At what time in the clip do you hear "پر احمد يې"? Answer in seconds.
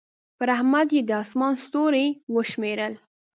0.37-1.01